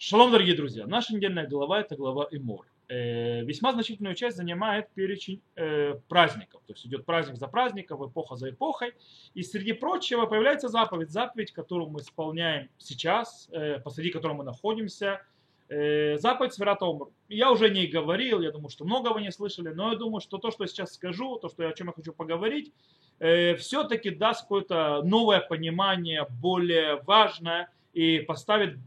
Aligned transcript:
Шалом, 0.00 0.30
дорогие 0.30 0.54
друзья! 0.54 0.86
Наша 0.86 1.12
недельная 1.12 1.44
глава– 1.44 1.80
это 1.80 1.96
глава 1.96 2.28
Эмор. 2.30 2.66
Э, 2.86 3.42
весьма 3.42 3.72
значительную 3.72 4.14
часть 4.14 4.36
занимает 4.36 4.88
перечень 4.90 5.42
э, 5.56 5.94
праздников. 6.06 6.62
То 6.68 6.72
есть 6.72 6.86
идет 6.86 7.04
праздник 7.04 7.34
за 7.36 7.48
праздником, 7.48 8.06
эпоха 8.06 8.36
за 8.36 8.50
эпохой. 8.50 8.94
И 9.34 9.42
среди 9.42 9.72
прочего 9.72 10.26
появляется 10.26 10.68
заповедь. 10.68 11.10
Заповедь, 11.10 11.50
которую 11.50 11.90
мы 11.90 11.98
исполняем 11.98 12.68
сейчас, 12.78 13.48
э, 13.50 13.80
посреди 13.80 14.10
которой 14.10 14.34
мы 14.34 14.44
находимся. 14.44 15.20
Э, 15.68 16.16
заповедь 16.18 16.54
Сферат 16.54 16.80
Омр. 16.80 17.08
Я 17.28 17.50
уже 17.50 17.68
не 17.68 17.88
говорил, 17.88 18.40
я 18.40 18.52
думаю, 18.52 18.68
что 18.68 18.84
много 18.84 19.08
вы 19.08 19.22
не 19.22 19.32
слышали, 19.32 19.70
но 19.70 19.90
я 19.90 19.98
думаю, 19.98 20.20
что 20.20 20.38
то, 20.38 20.52
что 20.52 20.62
я 20.62 20.68
сейчас 20.68 20.94
скажу, 20.94 21.40
то, 21.40 21.48
что 21.48 21.64
я, 21.64 21.70
о 21.70 21.72
чем 21.72 21.88
я 21.88 21.92
хочу 21.92 22.12
поговорить, 22.12 22.72
э, 23.18 23.56
все-таки 23.56 24.10
даст 24.10 24.42
какое-то 24.42 25.02
новое 25.02 25.40
понимание, 25.40 26.24
более 26.40 27.02
важное– 27.02 27.68
и 27.98 28.20
поставит, 28.20 28.78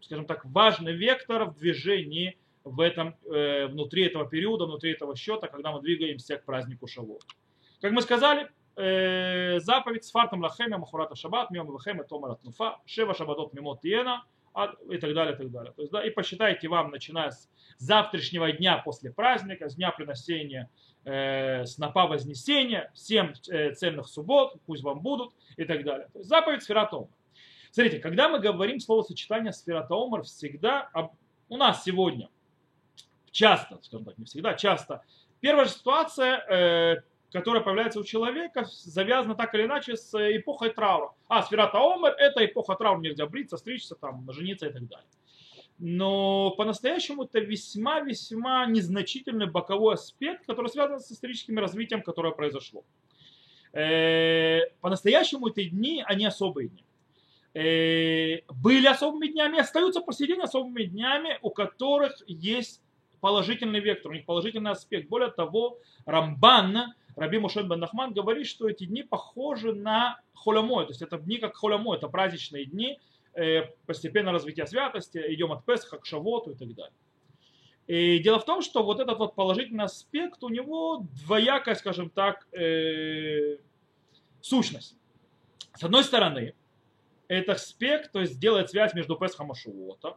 скажем 0.00 0.26
так, 0.26 0.44
важный 0.44 0.92
вектор 0.92 1.46
в 1.46 1.58
движении 1.58 2.38
в 2.62 2.78
этом, 2.78 3.16
э, 3.24 3.66
внутри 3.66 4.06
этого 4.06 4.28
периода, 4.28 4.66
внутри 4.66 4.92
этого 4.92 5.16
счета, 5.16 5.48
когда 5.48 5.72
мы 5.72 5.80
двигаемся 5.80 6.36
к 6.36 6.44
празднику 6.44 6.86
Шавуот. 6.86 7.24
Как 7.80 7.90
мы 7.90 8.00
сказали, 8.00 8.48
э, 8.76 9.58
заповедь 9.58 10.04
с 10.04 10.12
фартом 10.12 10.42
лахема 10.42 10.78
махурата 10.78 11.16
шаббат, 11.16 11.50
миом 11.50 11.68
лахема 11.70 12.04
томара 12.04 12.36
тнуфа, 12.36 12.78
шева 12.86 13.12
шаббатот 13.12 13.54
мимот 13.54 13.80
тиена, 13.80 14.24
и 14.88 14.98
так 14.98 15.14
далее, 15.14 15.34
и 15.34 15.36
так 15.36 15.50
далее. 15.50 15.72
То 15.72 15.82
есть, 15.82 15.92
да, 15.92 16.06
и 16.06 16.10
посчитайте 16.10 16.68
вам, 16.68 16.92
начиная 16.92 17.32
с 17.32 17.48
завтрашнего 17.78 18.52
дня 18.52 18.78
после 18.78 19.10
праздника, 19.12 19.68
с 19.68 19.74
дня 19.74 19.90
приносения 19.90 20.70
э, 21.04 21.64
снопа 21.66 22.06
вознесения, 22.06 22.92
семь 22.94 23.32
э, 23.48 23.72
цельных 23.74 24.06
суббот, 24.06 24.54
пусть 24.66 24.84
вам 24.84 25.00
будут, 25.00 25.34
и 25.56 25.64
так 25.64 25.82
далее. 25.82 26.08
То 26.12 26.18
есть, 26.18 26.28
заповедь 26.28 26.62
сфератома. 26.62 27.08
Смотрите, 27.70 27.98
когда 28.00 28.28
мы 28.28 28.40
говорим 28.40 28.80
словосочетание 28.80 29.52
сферата 29.52 29.94
омар, 29.94 30.22
всегда 30.22 30.90
у 31.48 31.56
нас 31.56 31.84
сегодня 31.84 32.28
часто, 33.30 33.78
скажем 33.82 34.04
так, 34.04 34.18
не 34.18 34.24
всегда, 34.24 34.54
часто, 34.54 35.02
первая 35.40 35.66
же 35.66 35.72
ситуация, 35.72 36.36
э, 36.48 37.02
которая 37.32 37.62
появляется 37.62 38.00
у 38.00 38.04
человека, 38.04 38.66
завязана 38.68 39.34
так 39.34 39.54
или 39.54 39.64
иначе 39.64 39.96
с 39.96 40.12
эпохой 40.36 40.70
траура. 40.70 41.12
А, 41.28 41.42
сферата 41.42 41.78
омар– 41.78 42.14
это 42.18 42.44
эпоха 42.44 42.74
траура, 42.74 43.00
нельзя 43.00 43.26
бриться, 43.26 43.56
стричься, 43.56 43.94
там, 43.94 44.30
жениться 44.32 44.66
и 44.66 44.72
так 44.72 44.88
далее. 44.88 45.08
Но 45.78 46.50
по-настоящему 46.50 47.24
это 47.24 47.38
весьма-весьма 47.38 48.66
незначительный 48.66 49.46
боковой 49.46 49.94
аспект, 49.94 50.44
который 50.44 50.68
связан 50.68 51.00
с 51.00 51.10
историческим 51.10 51.58
развитием, 51.58 52.02
которое 52.02 52.34
произошло. 52.34 52.84
Э, 53.72 54.66
по-настоящему 54.80 55.48
эти 55.48 55.70
дни, 55.70 56.04
они 56.04 56.26
особые 56.26 56.68
дни. 56.68 56.84
Э, 57.52 58.42
были 58.48 58.86
особыми 58.86 59.26
днями, 59.26 59.58
остаются 59.58 60.00
по 60.00 60.12
сей 60.12 60.28
день 60.28 60.40
особыми 60.40 60.84
днями, 60.84 61.38
у 61.42 61.50
которых 61.50 62.22
есть 62.26 62.80
положительный 63.20 63.80
вектор, 63.80 64.12
у 64.12 64.14
них 64.14 64.24
положительный 64.24 64.70
аспект. 64.70 65.08
Более 65.08 65.30
того, 65.30 65.78
Рамбан, 66.06 66.94
Раби 67.16 67.38
Мушен 67.38 67.68
бен 67.68 67.80
Нахман 67.80 68.12
говорит, 68.12 68.46
что 68.46 68.68
эти 68.68 68.84
дни 68.84 69.02
похожи 69.02 69.72
на 69.72 70.20
холомой, 70.34 70.86
то 70.86 70.92
есть 70.92 71.02
это 71.02 71.18
дни 71.18 71.38
как 71.38 71.56
холомой, 71.56 71.98
это 71.98 72.08
праздничные 72.08 72.66
дни, 72.66 72.98
э, 73.34 73.62
постепенно 73.84 74.30
развитие 74.30 74.66
святости, 74.66 75.22
идем 75.28 75.52
от 75.52 75.64
Песха 75.64 75.98
к 75.98 76.06
Шавоту 76.06 76.52
и 76.52 76.54
так 76.54 76.72
далее. 76.74 76.94
И 77.88 78.20
дело 78.20 78.38
в 78.38 78.44
том, 78.44 78.62
что 78.62 78.84
вот 78.84 79.00
этот 79.00 79.18
вот 79.18 79.34
положительный 79.34 79.84
аспект, 79.86 80.44
у 80.44 80.48
него 80.48 81.04
двоякая, 81.24 81.74
скажем 81.74 82.10
так, 82.10 82.46
э, 82.52 83.56
сущность. 84.40 84.96
С 85.74 85.82
одной 85.82 86.04
стороны, 86.04 86.54
этот 87.30 87.56
аспект, 87.56 88.10
то 88.12 88.20
есть 88.20 88.40
делает 88.40 88.70
связь 88.70 88.92
между 88.94 89.16
Песхом 89.16 89.52
и 89.52 89.54
Шивотом. 89.54 90.16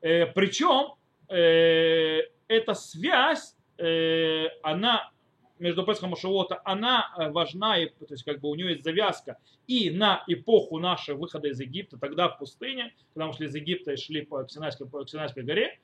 Э, 0.00 0.26
причем 0.26 0.94
э, 1.28 2.22
эта 2.48 2.74
связь, 2.74 3.56
э, 3.78 4.46
она 4.62 5.10
между 5.60 5.84
Песхом 5.84 6.14
и 6.14 6.16
Шивота, 6.16 6.60
она 6.64 7.14
э, 7.16 7.30
важна, 7.30 7.78
и, 7.78 7.86
то 7.86 8.06
есть 8.10 8.24
как 8.24 8.40
бы 8.40 8.48
у 8.48 8.54
нее 8.56 8.70
есть 8.72 8.82
завязка 8.82 9.38
и 9.68 9.90
на 9.90 10.24
эпоху 10.26 10.78
нашего 10.78 11.18
выхода 11.18 11.48
из 11.48 11.60
Египта, 11.60 11.96
тогда 11.96 12.28
в 12.28 12.38
пустыне, 12.38 12.92
когда 13.14 13.28
мы 13.28 13.34
шли 13.34 13.46
из 13.46 13.54
Египта 13.54 13.92
и 13.92 13.96
шли 13.96 14.22
по 14.22 14.42
Ксинайской, 14.42 14.88
по 14.88 15.04
Ксинайской 15.04 15.44
горе, 15.44 15.78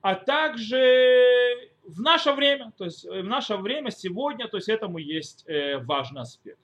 а 0.00 0.14
также 0.14 1.70
в 1.86 2.00
наше 2.00 2.32
время, 2.32 2.72
то 2.78 2.84
есть 2.84 3.04
в 3.04 3.24
наше 3.24 3.56
время 3.56 3.90
сегодня, 3.90 4.48
то 4.48 4.56
есть 4.56 4.70
этому 4.70 4.96
есть 4.96 5.44
э, 5.46 5.78
важный 5.78 6.22
аспект. 6.22 6.58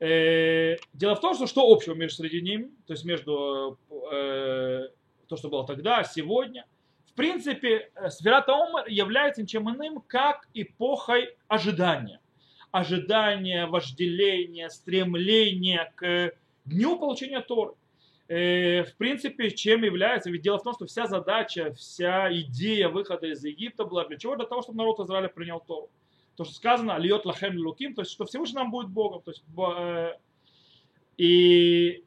Э, 0.00 0.76
дело 0.92 1.16
в 1.16 1.20
том, 1.20 1.34
что 1.34 1.46
что 1.46 1.68
общего 1.68 1.94
между 1.94 2.18
среди 2.18 2.40
ними, 2.40 2.70
то 2.86 2.92
есть 2.92 3.04
между 3.04 3.78
э, 4.12 4.88
то, 5.26 5.36
что 5.36 5.48
было 5.48 5.66
тогда, 5.66 6.04
сегодня. 6.04 6.66
В 7.10 7.14
принципе, 7.14 7.90
э, 7.94 8.10
Сферата 8.10 8.54
Омар 8.54 8.86
является 8.88 9.42
ничем 9.42 9.68
иным, 9.68 10.00
как 10.06 10.48
эпохой 10.54 11.36
ожидания. 11.48 12.20
Ожидания, 12.70 13.66
вожделения, 13.66 14.68
стремления 14.68 15.92
к 15.96 16.32
дню 16.64 16.98
получения 16.98 17.40
Торы. 17.40 17.72
В 18.28 18.92
принципе, 18.98 19.50
чем 19.50 19.84
является? 19.84 20.30
Ведь 20.30 20.42
дело 20.42 20.58
в 20.58 20.62
том, 20.62 20.74
что 20.74 20.84
вся 20.84 21.06
задача, 21.06 21.72
вся 21.72 22.30
идея 22.42 22.90
выхода 22.90 23.26
из 23.26 23.42
Египта 23.42 23.86
была 23.86 24.04
для 24.04 24.18
чего? 24.18 24.36
Для 24.36 24.44
того, 24.44 24.60
чтобы 24.60 24.76
народ 24.76 25.00
Израиля 25.00 25.28
принял 25.28 25.60
Тору 25.60 25.88
то, 26.38 26.44
что 26.44 26.54
сказано, 26.54 26.96
льет 26.98 27.26
лахем 27.26 27.58
луким, 27.58 27.94
то 27.94 28.02
есть, 28.02 28.12
что 28.12 28.24
Всевышний 28.24 28.54
нам 28.54 28.70
будет 28.70 28.88
Богом. 28.90 29.22
То 29.22 29.32
есть, 29.32 29.42
э, 29.58 30.12
и 31.16 32.04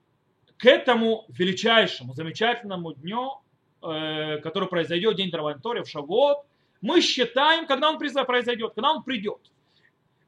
к 0.57 0.65
этому 0.65 1.25
величайшему, 1.27 2.13
замечательному 2.13 2.93
дню, 2.93 3.41
э, 3.83 4.37
который 4.37 4.69
произойдет, 4.69 5.17
день 5.17 5.31
Дарвантория 5.31 5.83
в 5.83 5.89
Шавот, 5.89 6.45
мы 6.79 7.01
считаем, 7.01 7.67
когда 7.67 7.89
он 7.89 7.99
произойдет, 7.99 8.71
когда 8.73 8.93
он 8.93 9.03
придет. 9.03 9.41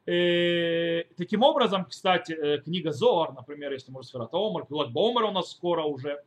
И, 0.05 0.11
э, 0.11 1.03
таким 1.15 1.41
образом, 1.41 1.85
кстати, 1.85 2.57
книга 2.65 2.91
Зоар, 2.91 3.31
например, 3.31 3.71
если 3.71 3.93
мы 3.93 4.03
Сферата 4.03 4.35
Омар, 4.35 4.65
Лагбомер 4.69 5.23
у 5.23 5.31
нас 5.31 5.49
скоро 5.49 5.83
уже, 5.83 6.21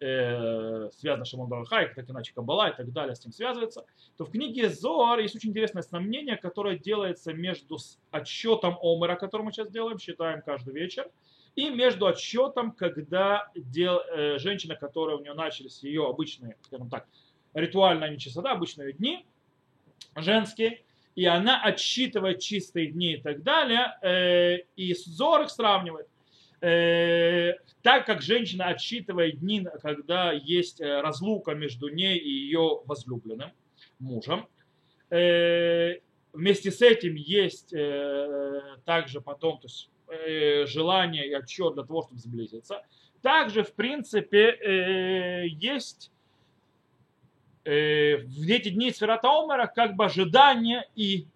э, 0.00 0.90
связано 0.96 1.24
с 1.24 1.28
Шимон 1.28 1.48
Барахай, 1.48 1.92
так 1.94 2.08
иначе 2.08 2.32
Каббала 2.34 2.68
и 2.70 2.76
так 2.76 2.92
далее 2.92 3.14
с 3.14 3.24
ним 3.24 3.32
связывается, 3.32 3.84
то 4.16 4.24
в 4.24 4.30
книге 4.30 4.68
Зоар 4.68 5.18
есть 5.20 5.36
очень 5.36 5.50
интересное 5.50 5.82
сравнение, 5.82 6.36
которое 6.36 6.78
делается 6.78 7.32
между 7.32 7.78
отчетом 8.10 8.78
Омера, 8.82 9.16
который 9.16 9.42
мы 9.42 9.52
сейчас 9.52 9.70
делаем, 9.70 9.98
считаем 9.98 10.42
каждый 10.42 10.74
вечер, 10.74 11.10
и 11.56 11.70
между 11.70 12.06
отчетом, 12.06 12.72
когда 12.72 13.50
дел, 13.54 14.00
э, 14.00 14.38
женщина, 14.38 14.76
которая 14.76 15.16
у 15.16 15.20
нее 15.20 15.34
начались 15.34 15.82
ее 15.82 16.08
обычные, 16.08 16.56
скажем 16.62 16.88
так, 16.88 17.06
ритуальная 17.54 18.10
нечистота, 18.10 18.52
обычные 18.52 18.92
дни, 18.92 19.26
женские, 20.16 20.82
и 21.16 21.24
она 21.24 21.62
отсчитывает 21.62 22.40
чистые 22.40 22.86
дни 22.86 23.14
и 23.14 23.20
так 23.20 23.42
далее, 23.42 23.98
э, 24.02 24.64
и 24.76 24.94
Зор 24.94 25.42
их 25.42 25.50
сравнивает. 25.50 26.08
Э, 26.60 27.54
так 27.82 28.04
как 28.04 28.20
женщина 28.20 28.66
отсчитывает 28.66 29.40
дни, 29.40 29.66
когда 29.80 30.32
есть 30.32 30.80
э, 30.80 31.00
разлука 31.00 31.54
между 31.54 31.88
ней 31.88 32.18
и 32.18 32.28
ее 32.28 32.82
возлюбленным 32.84 33.50
мужем, 33.98 34.46
э, 35.08 36.00
вместе 36.34 36.70
с 36.70 36.82
этим 36.82 37.14
есть 37.14 37.74
также 38.84 39.20
потом 39.20 39.58
то 39.58 39.66
есть, 39.66 39.90
желание 40.70 41.28
и 41.28 41.32
отчет 41.32 41.74
для 41.74 41.82
того, 41.84 42.02
чтобы 42.02 42.20
сблизиться. 42.20 42.82
Также, 43.22 43.64
в 43.64 43.72
принципе, 43.74 45.48
есть 45.50 46.12
в 47.64 47.68
эти 47.68 48.68
дни 48.70 48.92
Сферата 48.92 49.28
Омера 49.28 49.66
как 49.66 49.96
бы 49.96 50.04
ожидание 50.04 50.88
и 50.94 51.26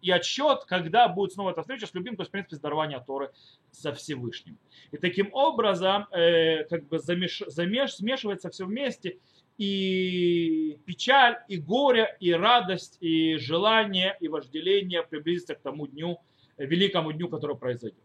и 0.00 0.10
отсчет, 0.10 0.64
когда 0.66 1.08
будет 1.08 1.32
снова 1.32 1.50
эта 1.50 1.62
встреча 1.62 1.86
с 1.86 1.94
любимым, 1.94 2.16
то 2.16 2.22
есть, 2.22 2.30
в 2.30 2.32
принципе, 2.32 2.56
здорование 2.56 3.02
Торы 3.04 3.30
со 3.70 3.92
Всевышним. 3.92 4.58
И 4.92 4.96
таким 4.96 5.32
образом, 5.32 6.06
э, 6.12 6.64
как 6.64 6.86
бы 6.88 6.98
замеш, 6.98 7.42
замеш, 7.46 7.94
смешивается 7.94 8.50
все 8.50 8.64
вместе, 8.64 9.18
и 9.58 10.78
печаль, 10.84 11.38
и 11.48 11.56
горе, 11.56 12.16
и 12.20 12.32
радость, 12.32 12.96
и 13.00 13.36
желание, 13.36 14.16
и 14.20 14.28
вожделение 14.28 15.02
приблизиться 15.02 15.54
к 15.54 15.60
тому 15.60 15.88
дню, 15.88 16.20
великому 16.56 17.12
дню, 17.12 17.28
который 17.28 17.56
произойдет. 17.56 17.98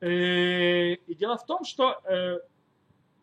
Э, 0.00 0.94
и 0.94 1.14
дело 1.14 1.38
в 1.38 1.46
том, 1.46 1.64
что 1.64 2.00
э, 2.04 2.38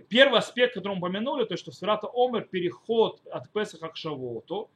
первый 0.07 0.39
аспект, 0.39 0.73
который 0.73 0.93
мы 0.93 0.99
упомянули, 0.99 1.45
то 1.45 1.57
что 1.57 1.71
Сферата 1.71 2.07
Омер, 2.13 2.43
переход 2.45 3.21
от 3.27 3.51
Песаха 3.51 3.89
к 3.89 3.97
Шавоту, 3.97 4.71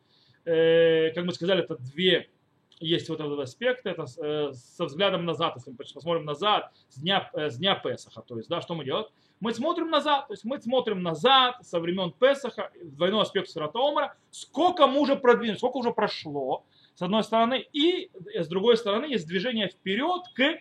э, 0.46 1.12
как 1.16 1.26
мы 1.26 1.34
сказали, 1.34 1.64
это 1.64 1.78
две 1.78 2.30
есть 2.80 3.10
вот 3.10 3.20
этот 3.20 3.40
аспект, 3.40 3.86
это 3.86 4.06
э, 4.22 4.52
со 4.54 4.86
взглядом 4.86 5.26
назад, 5.26 5.54
если 5.56 5.72
мы 5.72 5.78
посмотрим 5.78 6.26
назад, 6.26 6.72
с 6.90 7.00
дня, 7.00 7.30
э, 7.34 7.50
с 7.50 7.58
дня 7.58 7.76
Песаха, 7.76 8.22
то 8.22 8.38
есть, 8.38 8.50
да, 8.50 8.62
что 8.62 8.76
мы 8.76 8.86
делаем? 8.86 9.08
Мы 9.40 9.54
смотрим 9.54 9.90
назад, 9.90 10.28
то 10.28 10.34
есть 10.34 10.44
мы 10.46 10.60
смотрим 10.60 11.04
назад 11.04 11.58
со 11.62 11.80
времен 11.80 12.12
Песаха, 12.12 12.72
двойной 12.84 13.22
аспект 13.24 13.50
Саратомара, 13.50 14.16
сколько 14.32 14.88
мы 14.88 15.00
уже 15.00 15.16
продвинулись, 15.16 15.60
сколько 15.60 15.78
уже 15.78 15.92
прошло, 15.92 16.66
с 16.96 17.02
одной 17.02 17.24
стороны, 17.24 17.66
и 17.74 18.10
э, 18.34 18.44
с 18.44 18.48
другой 18.48 18.78
стороны 18.78 19.06
есть 19.06 19.28
движение 19.28 19.70
вперед 19.70 20.22
к 20.34 20.60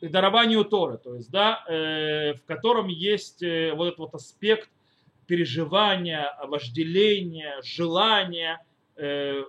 дарованию 0.00 0.64
Торы, 0.64 0.98
то 0.98 1.14
есть, 1.14 1.30
да, 1.30 1.64
э, 1.68 2.34
в 2.34 2.44
котором 2.44 2.88
есть 2.88 3.42
э, 3.42 3.72
вот 3.74 3.86
этот 3.86 3.98
вот 3.98 4.14
аспект 4.14 4.68
переживания, 5.26 6.36
вожделения, 6.44 7.60
желания. 7.62 8.64
Э, 8.96 9.44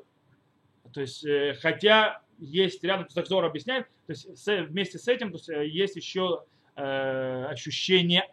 то 0.94 1.01
есть, 1.01 1.25
э, 1.25 1.57
хотя 1.62 2.22
есть 2.40 2.84
рядом, 2.84 3.07
как 3.13 3.28
Зор 3.28 3.45
объясняет, 3.45 3.88
то 4.07 4.13
есть 4.13 4.28
вместе 4.48 4.98
с 4.98 5.07
этим 5.07 5.31
то 5.31 5.38
есть, 5.38 5.50
э, 5.50 5.68
есть 5.68 5.95
еще 5.95 6.44
э, 6.75 7.45
ощущение 7.50 8.28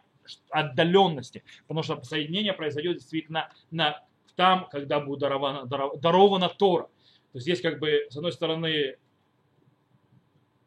отдаленности, 0.49 1.43
потому 1.67 1.83
что 1.83 2.01
соединение 2.03 2.53
произойдет 2.53 2.97
действительно 2.97 3.51
на, 3.71 4.03
там, 4.35 4.67
когда 4.69 4.99
будет 4.99 5.19
дарована, 5.19 5.65
дарована 5.65 6.49
Тора. 6.49 6.83
То 7.31 7.37
есть 7.37 7.45
здесь 7.45 7.61
как 7.61 7.79
бы 7.79 8.07
с 8.09 8.15
одной 8.15 8.31
стороны 8.31 8.97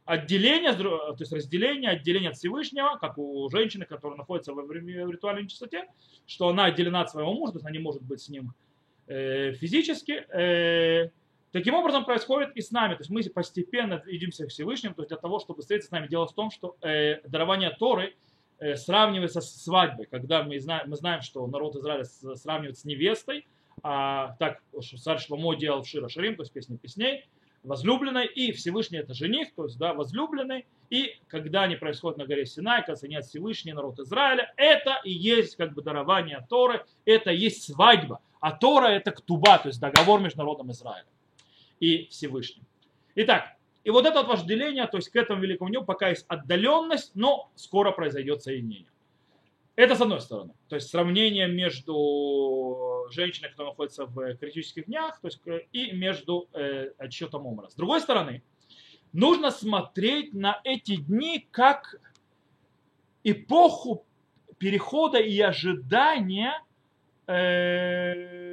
отделение, 0.04 0.72
то 0.74 1.16
есть 1.18 1.32
разделение, 1.32 1.90
отделение 1.90 2.30
от 2.30 2.36
Всевышнего, 2.36 2.98
как 2.98 3.16
у 3.18 3.48
женщины, 3.50 3.86
которая 3.86 4.18
находится 4.18 4.52
в 4.52 4.70
ритуальной 4.70 5.48
чистоте, 5.48 5.86
что 6.26 6.48
она 6.48 6.66
отделена 6.66 7.02
от 7.02 7.10
своего 7.10 7.32
мужа, 7.32 7.52
то 7.52 7.58
есть 7.58 7.64
она 7.64 7.72
не 7.72 7.78
может 7.78 8.02
быть 8.02 8.20
с 8.20 8.28
ним 8.28 8.52
э, 9.06 9.52
физически. 9.54 10.24
Э, 10.32 11.10
таким 11.54 11.74
образом 11.74 12.04
происходит 12.04 12.50
и 12.56 12.60
с 12.60 12.72
нами. 12.72 12.94
То 12.94 13.02
есть 13.02 13.10
мы 13.10 13.22
постепенно 13.30 14.02
идемся 14.06 14.44
к 14.44 14.50
Всевышнему, 14.50 14.94
то 14.94 15.02
есть 15.02 15.10
для 15.10 15.18
того, 15.18 15.38
чтобы 15.38 15.62
встретиться 15.62 15.88
с 15.88 15.92
нами. 15.92 16.08
Дело 16.08 16.26
в 16.26 16.34
том, 16.34 16.50
что 16.50 16.76
э, 16.82 17.20
дарование 17.28 17.70
Торы 17.70 18.14
сравнивается 18.76 19.40
с 19.40 19.62
свадьбой, 19.62 20.06
когда 20.06 20.42
мы 20.42 20.58
знаем, 20.58 20.88
мы 20.88 20.96
знаем, 20.96 21.22
что 21.22 21.46
народ 21.46 21.76
Израиля 21.76 22.04
сравнивает 22.04 22.78
с 22.78 22.84
невестой, 22.84 23.46
а 23.82 24.36
так 24.38 24.62
царь 24.96 25.18
Шломо 25.18 25.54
делал 25.54 25.82
в 25.82 25.88
Шира 25.88 26.08
Шарим, 26.08 26.36
то 26.36 26.42
есть 26.42 26.52
песни 26.52 26.76
песней, 26.76 27.24
возлюбленной, 27.62 28.26
и 28.26 28.52
Всевышний 28.52 28.98
это 28.98 29.12
жених, 29.12 29.54
то 29.54 29.64
есть, 29.64 29.76
да, 29.76 29.92
возлюбленный, 29.92 30.66
и 30.88 31.16
когда 31.26 31.64
они 31.64 31.76
происходят 31.76 32.16
на 32.16 32.26
горе 32.26 32.46
Синай, 32.46 32.84
когда 32.86 33.08
нет 33.08 33.24
Всевышний 33.24 33.72
народ 33.72 33.98
Израиля, 33.98 34.52
это 34.56 35.00
и 35.04 35.10
есть 35.10 35.56
как 35.56 35.74
бы 35.74 35.82
дарование 35.82 36.46
Торы, 36.48 36.84
это 37.04 37.32
и 37.32 37.36
есть 37.36 37.64
свадьба, 37.64 38.20
а 38.40 38.52
Тора 38.52 38.86
это 38.86 39.10
ктуба, 39.10 39.58
то 39.58 39.68
есть 39.68 39.80
договор 39.80 40.20
между 40.20 40.38
народом 40.38 40.70
Израиля 40.70 41.06
и 41.84 42.08
Всевышним. 42.08 42.64
Итак, 43.14 43.56
и 43.84 43.90
вот 43.90 44.06
это 44.06 44.22
вожделение, 44.22 44.86
то 44.86 44.96
есть 44.96 45.10
к 45.10 45.16
этому 45.16 45.42
великому 45.42 45.70
дню 45.70 45.84
пока 45.84 46.08
есть 46.08 46.24
отдаленность, 46.28 47.12
но 47.14 47.50
скоро 47.54 47.92
произойдет 47.92 48.42
соединение. 48.42 48.88
Это 49.76 49.94
с 49.96 50.00
одной 50.00 50.20
стороны. 50.20 50.54
То 50.68 50.76
есть 50.76 50.88
сравнение 50.88 51.48
между 51.48 53.06
женщиной, 53.10 53.50
которая 53.50 53.72
находится 53.72 54.06
в 54.06 54.36
критических 54.36 54.86
днях, 54.86 55.20
то 55.20 55.28
есть, 55.28 55.40
и 55.72 55.92
между 55.92 56.48
э, 56.52 56.92
отчетом 56.98 57.46
умра. 57.46 57.68
С 57.68 57.74
другой 57.74 58.00
стороны, 58.00 58.42
нужно 59.12 59.50
смотреть 59.50 60.32
на 60.32 60.60
эти 60.64 60.96
дни 60.96 61.46
как 61.50 61.96
эпоху 63.24 64.06
перехода 64.58 65.18
и 65.18 65.40
ожидания, 65.40 66.62
э, 67.26 68.43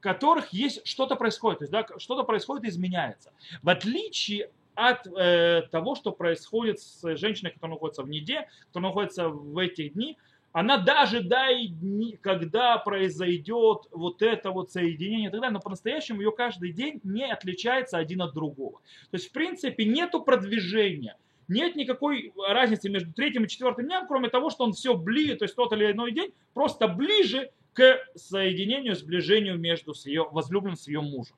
которых 0.00 0.52
есть 0.52 0.86
что-то 0.86 1.16
происходит, 1.16 1.58
то 1.58 1.64
есть 1.64 1.72
да, 1.72 1.86
что-то 1.98 2.24
происходит 2.24 2.64
и 2.64 2.68
изменяется. 2.68 3.32
В 3.62 3.68
отличие 3.68 4.50
от 4.74 5.06
э, 5.06 5.62
того, 5.70 5.94
что 5.94 6.12
происходит 6.12 6.80
с 6.80 7.16
женщиной, 7.16 7.50
которая 7.50 7.74
находится 7.74 8.02
в 8.02 8.08
неде, 8.08 8.48
которая 8.68 8.90
находится 8.90 9.28
в 9.28 9.58
этих 9.58 9.92
дни, 9.92 10.16
она 10.52 10.78
даже 10.78 11.20
до 11.20 11.46
дни, 11.54 12.18
когда 12.20 12.76
произойдет 12.78 13.82
вот 13.92 14.20
это 14.22 14.50
вот 14.50 14.72
соединение 14.72 15.28
и 15.28 15.30
так 15.30 15.40
далее, 15.40 15.54
но 15.54 15.60
по-настоящему 15.60 16.22
ее 16.22 16.32
каждый 16.32 16.72
день 16.72 17.00
не 17.04 17.30
отличается 17.30 17.98
один 17.98 18.22
от 18.22 18.34
другого. 18.34 18.80
То 19.10 19.16
есть, 19.16 19.28
в 19.28 19.32
принципе, 19.32 19.84
нету 19.84 20.20
продвижения, 20.22 21.16
нет 21.46 21.76
никакой 21.76 22.32
разницы 22.48 22.88
между 22.88 23.12
третьим 23.12 23.44
и 23.44 23.48
четвертым 23.48 23.86
днем, 23.86 24.06
кроме 24.08 24.28
того, 24.28 24.50
что 24.50 24.64
он 24.64 24.72
все 24.72 24.94
ближе, 24.94 25.36
то 25.36 25.44
есть 25.44 25.54
тот 25.54 25.72
или 25.72 25.92
иной 25.92 26.12
день, 26.12 26.32
просто 26.52 26.88
ближе 26.88 27.50
к 27.72 27.98
соединению, 28.14 28.94
сближению 28.94 29.58
между 29.58 29.94
с 29.94 30.06
ее 30.06 30.28
возлюбленным, 30.30 30.76
с 30.76 30.88
ее 30.88 31.00
мужем. 31.00 31.36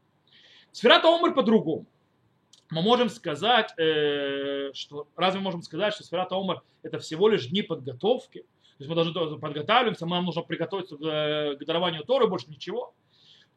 Сферата 0.72 1.08
Омр 1.08 1.34
по-другому 1.34 1.86
мы 2.72 2.80
можем 2.80 3.10
сказать, 3.10 3.74
э, 3.78 4.70
что 4.72 5.06
разве 5.14 5.40
можем 5.40 5.62
сказать, 5.62 5.92
что 5.92 6.04
Сферат 6.04 6.32
Омар 6.32 6.62
это 6.82 6.98
всего 6.98 7.28
лишь 7.28 7.46
дни 7.46 7.60
подготовки? 7.60 8.40
То 8.40 8.46
есть 8.78 8.88
мы 8.88 8.94
должны 8.94 9.38
подготавливаться, 9.38 10.06
нам 10.06 10.24
нужно 10.24 10.42
приготовиться 10.42 10.96
к, 10.96 11.00
к 11.58 11.64
дарованию 11.66 12.04
Торы, 12.04 12.26
больше 12.26 12.48
ничего. 12.48 12.94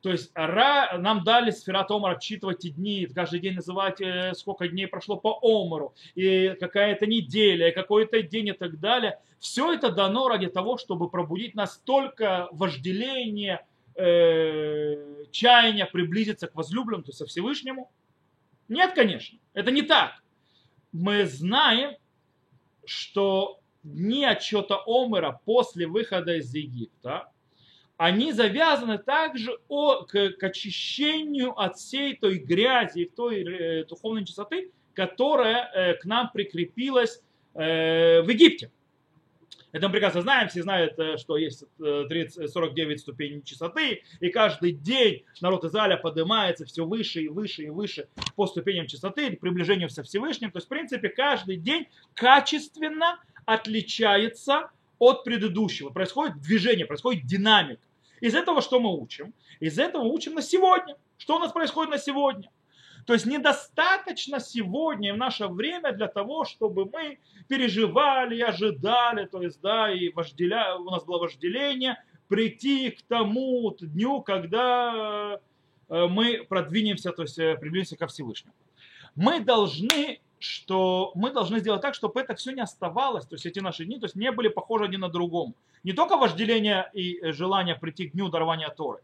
То 0.06 0.12
есть 0.12 0.30
ра, 0.36 1.00
нам 1.00 1.24
дали 1.24 1.50
Сферат 1.50 1.90
Омар 1.90 2.18
отчитывать 2.18 2.64
эти 2.64 2.70
дни, 2.70 3.08
каждый 3.08 3.40
день 3.40 3.56
называть, 3.56 4.00
э, 4.02 4.36
сколько 4.36 4.68
дней 4.68 4.86
прошло 4.86 5.18
по 5.18 5.40
Омару, 5.42 5.96
и 6.14 6.56
какая-то 6.60 7.08
неделя, 7.08 7.70
и 7.70 7.74
какой-то 7.74 8.22
день 8.22 8.50
и 8.50 8.52
так 8.52 8.80
далее. 8.80 9.20
Все 9.40 9.74
это 9.74 9.90
дано 9.92 10.28
ради 10.28 10.46
того, 10.46 10.78
чтобы 10.78 11.10
пробудить 11.10 11.56
настолько 11.56 12.50
вожделение, 12.52 13.66
э, 13.96 15.26
чаяния 15.32 15.88
приблизиться 15.88 16.46
к 16.46 16.54
возлюбленному, 16.54 17.06
то 17.06 17.10
есть 17.10 17.18
со 17.18 17.26
Всевышнему, 17.26 17.92
нет, 18.68 18.94
конечно, 18.94 19.40
это 19.56 19.72
не 19.72 19.82
так. 19.82 20.22
Мы 20.92 21.26
знаем, 21.26 21.96
что 22.86 23.60
дни 23.82 24.24
отчета 24.24 24.84
Омера 24.86 25.42
после 25.46 25.88
выхода 25.88 26.36
из 26.36 26.54
Египта, 26.54 27.32
они 27.98 28.34
завязаны 28.34 28.98
также 28.98 29.58
о, 29.68 30.04
к, 30.04 30.32
к 30.32 30.44
очищению 30.44 31.58
от 31.60 31.78
всей 31.78 32.16
той 32.16 32.40
грязи 32.40 33.00
и 33.00 33.10
той 33.10 33.44
э, 33.44 33.86
духовной 33.86 34.26
чистоты, 34.26 34.72
которая 34.94 35.70
э, 35.74 35.94
к 35.96 36.06
нам 36.06 36.30
прикрепилась 36.34 37.22
э, 37.54 38.22
в 38.22 38.30
Египте. 38.30 38.72
Это 39.76 39.88
мы 39.88 39.92
прекрасно 39.92 40.22
знаем, 40.22 40.48
все 40.48 40.64
знают, 40.64 40.98
э, 41.00 41.18
что 41.18 41.36
есть 41.36 41.66
30, 41.78 42.50
49 42.50 42.96
э, 42.96 42.98
ступеней 42.98 43.44
чистоты, 43.44 44.04
и 44.22 44.30
каждый 44.30 44.72
день 44.72 45.26
народ 45.42 45.66
Израиля 45.66 45.98
поднимается 45.98 46.66
все 46.66 46.86
выше 46.86 47.24
и 47.24 47.28
выше 47.28 47.64
и 47.64 47.70
выше 47.70 48.08
по 48.38 48.48
ступеням 48.48 48.88
чистоты, 48.88 49.36
приближению 49.36 49.90
со 49.90 50.04
Всевышним. 50.04 50.52
То 50.52 50.60
есть, 50.60 50.68
в 50.68 50.70
принципе, 50.70 51.10
каждый 51.10 51.58
день 51.58 51.88
качественно 52.14 53.20
отличается 53.46 54.70
от 55.06 55.24
предыдущего. 55.24 55.90
Происходит 55.90 56.42
движение, 56.42 56.86
происходит 56.86 57.26
динамика. 57.26 57.82
Из 58.22 58.34
этого 58.34 58.62
что 58.62 58.80
мы 58.80 58.98
учим? 58.98 59.34
Из 59.60 59.78
этого 59.78 60.04
учим 60.04 60.34
на 60.34 60.42
сегодня. 60.42 60.96
Что 61.18 61.38
у 61.38 61.40
нас 61.40 61.52
происходит 61.52 61.92
на 61.92 61.98
сегодня? 61.98 62.50
То 63.06 63.14
есть 63.14 63.26
недостаточно 63.28 64.40
сегодня 64.40 65.14
в 65.14 65.18
наше 65.18 65.48
время 65.48 65.92
для 65.92 66.08
того, 66.08 66.44
чтобы 66.44 66.90
мы 66.92 67.20
переживали, 67.48 68.42
ожидали, 68.42 69.26
то 69.26 69.42
есть, 69.44 69.62
да, 69.62 69.92
и 69.92 70.10
вожделя, 70.10 70.76
у 70.76 70.90
нас 70.90 71.06
было 71.06 71.20
вожделение, 71.20 72.04
прийти 72.28 72.90
к 72.90 73.04
тому 73.04 73.76
дню, 73.80 74.22
когда 74.22 75.40
э, 75.88 76.08
мы 76.08 76.46
продвинемся, 76.50 77.12
то 77.12 77.22
есть 77.22 77.38
э, 77.38 77.56
приблизимся 77.58 77.96
ко 77.96 78.08
Всевышнему. 78.08 78.56
Мы 79.14 79.40
должны 79.40 80.20
что 80.46 81.12
мы 81.16 81.32
должны 81.32 81.60
сделать 81.60 81.82
так, 81.82 81.96
чтобы 81.96 82.22
это 82.22 82.36
все 82.36 82.52
не 82.52 82.62
оставалось, 82.62 83.26
то 83.26 83.36
есть 83.36 83.46
эти 83.46 83.60
наши 83.60 83.86
дни, 83.86 84.00
то 84.00 84.06
есть 84.06 84.16
не 84.16 84.32
были 84.32 84.48
похожи 84.48 84.86
один 84.86 85.02
на 85.02 85.10
другом. 85.10 85.56
Не 85.84 85.94
только 85.94 86.18
вожделение 86.18 86.90
и 86.94 87.18
э, 87.18 87.32
желание 87.32 87.76
прийти 87.76 88.08
к 88.08 88.14
дню 88.14 88.30
дарования 88.30 88.70
Торы, 88.70 89.02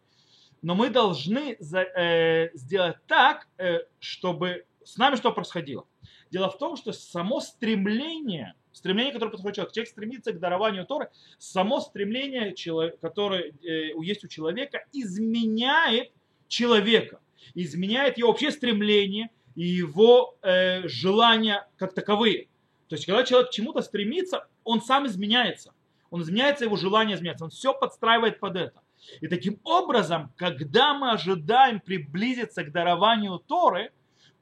но 0.62 0.76
мы 0.76 0.90
должны 0.90 1.58
за, 1.60 1.82
э, 1.82 2.52
сделать 2.54 2.98
так, 3.08 3.48
э, 3.58 3.80
чтобы 4.00 4.66
с 4.84 4.98
нами 4.98 5.16
что 5.16 5.32
происходило. 5.32 5.86
Дело 6.30 6.50
в 6.50 6.58
том, 6.58 6.78
что 6.78 6.94
само 6.94 7.40
стремление, 7.40 8.54
стремление, 8.72 9.12
которое 9.12 9.32
подходит 9.32 9.56
человек, 9.56 9.74
человек 9.74 9.90
стремится 9.90 10.34
к 10.34 10.40
дарованию 10.40 10.86
Торы, 10.86 11.10
само 11.40 11.80
стремление, 11.80 12.54
которое 13.02 13.52
э, 13.52 13.94
есть 14.02 14.24
у 14.24 14.28
человека, 14.28 14.86
изменяет 14.94 16.12
человека, 16.48 17.20
изменяет 17.56 18.20
его 18.20 18.30
вообще 18.30 18.52
стремление 18.52 19.30
и 19.56 19.64
его 19.64 20.38
э, 20.42 20.88
желания 20.88 21.68
как 21.78 21.94
таковые. 21.94 22.48
То 22.88 22.96
есть, 22.96 23.06
когда 23.06 23.24
человек 23.24 23.50
к 23.50 23.54
чему-то 23.54 23.82
стремится, 23.82 24.48
он 24.64 24.82
сам 24.82 25.08
изменяется. 25.08 25.74
Он 26.10 26.22
изменяется, 26.22 26.66
его 26.66 26.76
желание 26.76 27.16
изменяется. 27.16 27.46
Он 27.46 27.52
все 27.52 27.74
подстраивает 27.74 28.40
под 28.40 28.58
это. 28.58 28.82
И 29.22 29.28
таким 29.28 29.60
образом, 29.64 30.32
когда 30.36 30.94
мы 30.94 31.12
ожидаем 31.12 31.80
приблизиться 31.80 32.64
к 32.64 32.72
дарованию 32.72 33.40
Торы, 33.40 33.92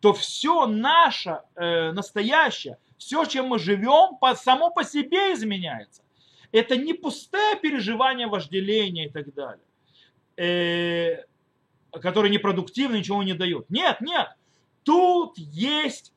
то 0.01 0.13
все 0.13 0.65
наше 0.65 1.41
э, 1.55 1.91
настоящее, 1.91 2.77
все, 2.97 3.25
чем 3.25 3.47
мы 3.47 3.59
живем, 3.59 4.17
по, 4.17 4.35
само 4.35 4.71
по 4.71 4.83
себе 4.83 5.33
изменяется. 5.33 6.03
Это 6.51 6.75
не 6.75 6.93
пустое 6.93 7.55
переживание 7.57 8.27
вожделения 8.27 9.07
и 9.07 9.09
так 9.09 9.33
далее, 9.33 9.65
э, 10.37 11.25
которые 11.99 12.31
непродуктивны, 12.31 12.97
ничего 12.97 13.21
не 13.23 13.33
дают. 13.33 13.69
Нет, 13.69 14.01
нет. 14.01 14.29
Тут 14.83 15.37
есть 15.37 16.13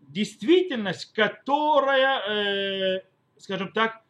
действительность, 0.00 1.12
которая, 1.12 2.20
э, 2.28 3.02
скажем 3.38 3.72
так, 3.72 4.02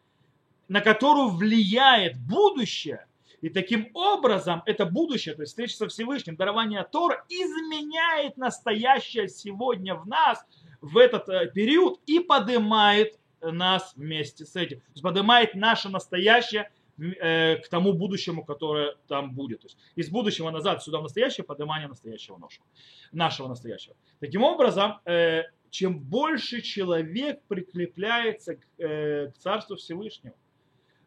на 0.67 0.81
которую 0.81 1.29
влияет 1.29 2.17
будущее, 2.17 3.05
и 3.41 3.49
таким 3.49 3.89
образом 3.93 4.61
это 4.65 4.85
будущее, 4.85 5.33
то 5.35 5.41
есть 5.41 5.51
встреча 5.51 5.75
со 5.75 5.87
Всевышним, 5.87 6.35
дарование 6.35 6.83
Тора 6.83 7.25
изменяет 7.27 8.37
настоящее 8.37 9.27
сегодня 9.27 9.95
в 9.95 10.07
нас 10.07 10.45
в 10.79 10.97
этот 10.97 11.27
э, 11.27 11.47
период 11.47 11.99
и 12.05 12.19
поднимает 12.19 13.17
нас 13.41 13.93
вместе 13.95 14.45
с 14.45 14.55
этим. 14.55 14.79
То 14.79 14.91
есть 14.91 15.01
поднимает 15.01 15.55
наше 15.55 15.89
настоящее 15.89 16.71
э, 17.01 17.57
к 17.57 17.67
тому 17.69 17.93
будущему, 17.93 18.45
которое 18.45 18.95
там 19.07 19.33
будет. 19.33 19.61
То 19.61 19.67
есть 19.67 19.77
из 19.95 20.09
будущего 20.09 20.51
назад 20.51 20.83
сюда 20.83 20.99
в 20.99 21.03
настоящее, 21.03 21.43
поднимание 21.43 21.87
настоящего 21.87 22.37
нашего, 22.37 22.65
нашего 23.11 23.47
настоящего. 23.47 23.95
Таким 24.19 24.43
образом, 24.43 24.99
э, 25.05 25.43
чем 25.69 25.99
больше 25.99 26.61
человек 26.61 27.41
прикрепляется 27.47 28.55
к, 28.55 28.61
э, 28.77 29.31
к 29.31 29.37
Царству 29.37 29.75
Всевышнего, 29.75 30.35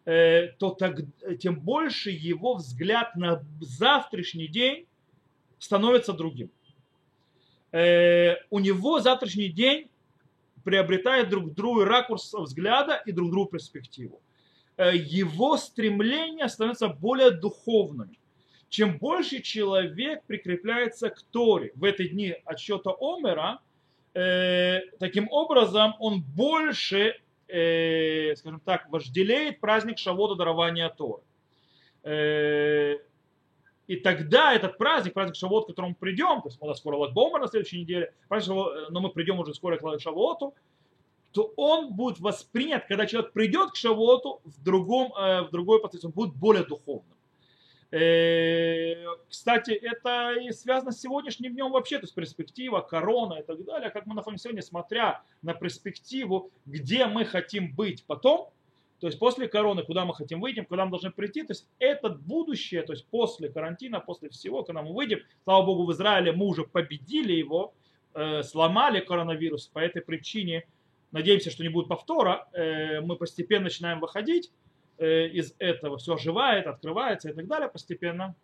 то 0.04 0.76
так, 0.78 0.98
тем 1.40 1.58
больше 1.60 2.10
его 2.10 2.56
взгляд 2.56 3.16
на 3.16 3.42
завтрашний 3.62 4.48
день 4.48 4.86
становится 5.58 6.12
другим. 6.12 6.50
У 7.72 8.58
него 8.58 9.00
завтрашний 9.00 9.48
день 9.48 9.88
приобретает 10.62 11.30
друг 11.30 11.54
другу 11.54 11.84
ракурс 11.84 12.34
взгляда 12.34 12.96
и 13.06 13.12
друг 13.12 13.30
другу 13.30 13.52
перспективу. 13.52 14.20
Э, 14.76 14.96
его 14.96 15.56
стремления 15.56 16.48
становятся 16.48 16.88
более 16.88 17.30
духовными. 17.30 18.18
Чем 18.68 18.98
больше 18.98 19.40
человек 19.40 20.24
прикрепляется 20.24 21.10
к 21.10 21.22
Торе 21.22 21.70
в 21.76 21.84
эти 21.84 22.08
дни 22.08 22.34
отсчета 22.44 22.90
Омера, 23.00 23.60
э, 24.14 24.80
таким 24.98 25.28
образом 25.30 25.94
он 26.00 26.22
больше, 26.22 27.20
э, 27.46 28.34
скажем 28.34 28.60
так, 28.64 28.88
вожделеет 28.90 29.60
праздник 29.60 29.98
Шавода 29.98 30.34
дарования 30.34 30.88
Торы. 30.88 31.22
И 33.86 33.96
тогда 33.96 34.54
этот 34.54 34.76
праздник, 34.78 35.12
праздник 35.12 35.36
Шавот, 35.36 35.64
к 35.64 35.68
которому 35.68 35.90
мы 35.90 35.96
придем, 35.96 36.40
то 36.40 36.48
есть 36.48 36.60
нас 36.60 36.78
скоро 36.78 36.96
Лагбомар 36.96 37.40
на 37.40 37.48
следующей 37.48 37.80
неделе, 37.80 38.12
но 38.28 39.00
мы 39.00 39.10
придем 39.10 39.38
уже 39.38 39.54
скоро 39.54 39.76
к 39.76 40.00
Шавоту, 40.00 40.54
то 41.34 41.52
он 41.56 41.92
будет 41.94 42.20
воспринят, 42.20 42.86
когда 42.86 43.06
человек 43.06 43.32
придет 43.32 43.72
к 43.72 43.76
Шавоту 43.76 44.40
в, 44.44 44.62
другом, 44.62 45.12
э, 45.18 45.42
в 45.42 45.50
другой 45.50 45.80
процесс, 45.80 46.04
он 46.04 46.12
будет 46.12 46.32
более 46.36 46.64
духовным. 46.64 47.12
Э, 47.90 49.04
кстати, 49.28 49.72
это 49.72 50.34
и 50.40 50.52
связано 50.52 50.92
с 50.92 51.00
сегодняшним 51.00 51.52
днем 51.52 51.72
вообще, 51.72 51.98
то 51.98 52.04
есть 52.04 52.14
перспектива, 52.14 52.80
корона 52.80 53.34
и 53.40 53.42
так 53.42 53.64
далее. 53.64 53.90
Как 53.90 54.06
мы 54.06 54.14
находимся 54.14 54.44
сегодня, 54.44 54.62
смотря 54.62 55.22
на 55.42 55.54
перспективу, 55.54 56.52
где 56.66 57.06
мы 57.06 57.24
хотим 57.24 57.74
быть 57.74 58.04
потом, 58.04 58.50
то 59.00 59.08
есть 59.08 59.18
после 59.18 59.48
короны, 59.48 59.82
куда 59.82 60.04
мы 60.04 60.14
хотим 60.14 60.40
выйти, 60.40 60.60
куда 60.60 60.84
мы 60.84 60.92
должны 60.92 61.10
прийти, 61.10 61.42
то 61.42 61.50
есть 61.50 61.66
это 61.80 62.10
будущее, 62.10 62.82
то 62.82 62.92
есть 62.92 63.06
после 63.06 63.48
карантина, 63.48 63.98
после 63.98 64.28
всего, 64.28 64.62
когда 64.62 64.82
мы 64.82 64.94
выйдем, 64.94 65.18
слава 65.42 65.66
богу, 65.66 65.84
в 65.84 65.92
Израиле 65.92 66.30
мы 66.30 66.46
уже 66.46 66.62
победили 66.62 67.32
его, 67.32 67.74
э, 68.14 68.44
сломали 68.44 69.00
коронавирус, 69.00 69.66
по 69.66 69.80
этой 69.80 70.00
причине 70.00 70.64
надеемся, 71.14 71.50
что 71.50 71.62
не 71.62 71.68
будет 71.68 71.88
повтора, 71.88 72.48
э, 72.52 73.00
мы 73.00 73.16
постепенно 73.16 73.64
начинаем 73.64 74.00
выходить 74.00 74.50
э, 74.98 75.28
из 75.28 75.54
этого, 75.58 75.96
все 75.96 76.14
оживает, 76.14 76.66
открывается 76.66 77.30
и 77.30 77.32
так 77.32 77.46
далее 77.46 77.68
постепенно. 77.68 78.34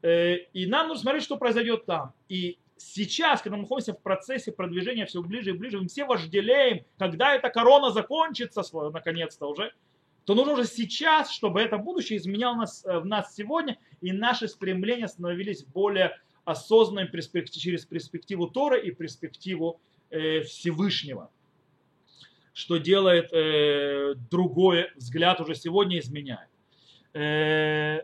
Э, 0.00 0.36
и 0.54 0.66
нам 0.66 0.88
нужно 0.88 1.02
смотреть, 1.02 1.24
что 1.24 1.36
произойдет 1.36 1.84
там. 1.84 2.14
И 2.30 2.58
сейчас, 2.78 3.42
когда 3.42 3.56
мы 3.56 3.62
находимся 3.62 3.92
в 3.92 4.00
процессе 4.00 4.52
продвижения 4.52 5.04
все 5.04 5.22
ближе 5.22 5.50
и 5.50 5.52
ближе, 5.52 5.78
мы 5.80 5.88
все 5.88 6.06
вожделеем, 6.06 6.86
когда 6.96 7.34
эта 7.34 7.50
корона 7.50 7.90
закончится, 7.90 8.62
наконец-то 8.90 9.46
уже, 9.46 9.74
то 10.24 10.34
нужно 10.34 10.54
уже 10.54 10.64
сейчас, 10.64 11.30
чтобы 11.30 11.60
это 11.60 11.76
будущее 11.76 12.18
изменяло 12.18 12.56
нас, 12.56 12.84
в 12.84 13.04
нас 13.04 13.34
сегодня, 13.34 13.78
и 14.00 14.12
наши 14.12 14.48
стремления 14.48 15.08
становились 15.08 15.62
более 15.62 16.18
осознанными 16.46 17.10
через 17.20 17.84
перспективу 17.84 18.48
Тора 18.48 18.78
и 18.78 18.92
перспективу 18.92 19.80
Всевышнего 20.10 21.30
что 22.58 22.78
делает 22.78 23.32
э, 23.32 24.14
другой 24.32 24.88
взгляд 24.96 25.40
уже 25.40 25.54
сегодня 25.54 26.00
изменяет. 26.00 26.48
Э, 27.14 28.00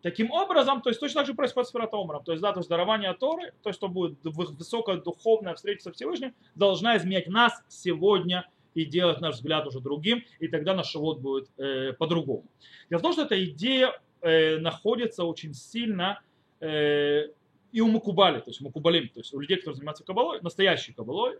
таким 0.00 0.30
образом, 0.30 0.80
то 0.80 0.88
есть 0.88 1.00
точно 1.00 1.20
так 1.20 1.26
же 1.26 1.34
происходит 1.34 1.68
с 1.68 1.72
Фератомером. 1.72 2.24
То 2.24 2.32
есть, 2.32 2.40
да, 2.40 2.54
то 2.54 2.60
есть 2.60 2.70
дарование 2.70 3.12
Торы, 3.12 3.52
то, 3.62 3.72
что 3.72 3.88
будет 3.88 4.16
высокая 4.22 4.96
духовная 4.96 5.54
встреча 5.54 5.82
со 5.82 5.92
Всевышним, 5.92 6.34
должна 6.54 6.96
изменять 6.96 7.28
нас 7.28 7.62
сегодня 7.68 8.48
и 8.72 8.86
делать 8.86 9.20
наш 9.20 9.34
взгляд 9.34 9.66
уже 9.66 9.80
другим, 9.80 10.24
и 10.40 10.48
тогда 10.48 10.72
наш 10.72 10.90
живот 10.90 11.20
будет 11.20 11.50
э, 11.58 11.92
по-другому. 11.92 12.46
Дело 12.88 13.00
в 13.00 13.02
том, 13.02 13.12
что 13.12 13.24
эта 13.24 13.44
идея 13.44 14.00
э, 14.22 14.56
находится 14.56 15.24
очень 15.24 15.52
сильно 15.52 16.22
э, 16.60 17.26
и 17.70 17.82
у 17.82 17.88
Макубали, 17.88 18.38
то 18.38 18.48
есть 18.48 18.62
Макубалим, 18.62 19.10
то 19.10 19.20
есть 19.20 19.34
у 19.34 19.40
людей, 19.40 19.58
которые 19.58 19.76
занимаются 19.76 20.04
кабалой, 20.04 20.40
настоящей 20.40 20.94
кабалой, 20.94 21.36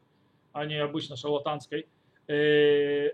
а 0.57 0.65
не 0.65 0.77
обычно 0.77 1.17
шарлатанской. 1.17 1.87
Э, 2.29 3.11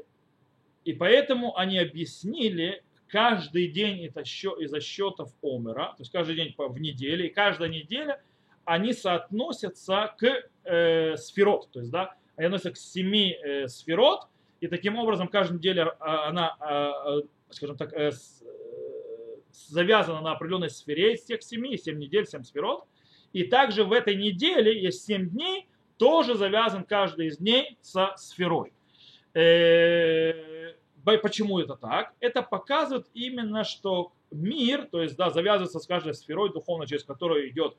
и 0.84 0.92
поэтому 0.92 1.56
они 1.56 1.78
объяснили 1.78 2.82
каждый 3.08 3.66
день 3.66 4.06
это 4.06 4.20
из-за 4.20 4.80
счетов 4.80 5.32
Омера, 5.42 5.94
то 5.96 6.02
есть 6.02 6.12
каждый 6.12 6.36
день 6.36 6.54
в 6.56 6.78
неделе, 6.78 7.26
и 7.26 7.30
каждая 7.30 7.68
неделя 7.68 8.22
они 8.64 8.92
соотносятся 8.92 10.14
к 10.16 10.24
э, 10.64 11.16
сферот, 11.16 11.68
то 11.72 11.80
есть 11.80 11.90
да, 11.90 12.14
они 12.36 12.46
относятся 12.46 12.70
к 12.70 12.76
семи 12.76 13.32
э, 13.32 13.66
сферот, 13.66 14.28
и 14.60 14.68
таким 14.68 14.96
образом 14.96 15.26
каждая 15.26 15.58
неделя 15.58 15.96
а, 15.98 16.28
она, 16.28 16.56
а, 16.60 17.22
скажем 17.50 17.76
так, 17.76 17.92
э, 17.92 18.12
завязана 19.50 20.20
на 20.20 20.32
определенной 20.32 20.70
сфере 20.70 21.14
из 21.14 21.24
тех 21.24 21.42
семи, 21.42 21.76
семь 21.76 21.98
недель, 21.98 22.26
семь 22.26 22.44
сферот, 22.44 22.84
и 23.32 23.42
также 23.42 23.84
в 23.84 23.92
этой 23.92 24.14
неделе 24.14 24.80
есть 24.80 25.04
семь 25.04 25.28
дней, 25.28 25.66
тоже 25.96 26.34
завязан 26.34 26.84
каждый 26.84 27.28
из 27.28 27.38
дней 27.38 27.78
со 27.80 28.14
сферой. 28.16 28.72
Э, 29.34 30.74
почему 31.04 31.58
это 31.58 31.76
так? 31.76 32.14
Это 32.20 32.42
показывает 32.42 33.06
именно, 33.14 33.64
что 33.64 34.12
мир, 34.30 34.86
то 34.90 35.02
есть 35.02 35.16
да, 35.16 35.30
завязывается 35.30 35.78
с 35.78 35.86
каждой 35.86 36.14
сферой 36.14 36.52
духовной, 36.52 36.86
через 36.86 37.04
которую 37.04 37.48
идет 37.48 37.76